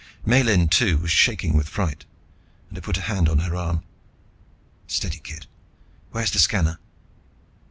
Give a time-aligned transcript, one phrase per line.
[0.25, 2.05] Miellyn, too, was shaking with fright,
[2.69, 3.83] and I put a hand on her arm.
[4.87, 5.45] "Steady, kid.
[6.09, 6.79] Where's the scanner?"